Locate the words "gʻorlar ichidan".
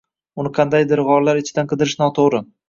1.09-1.71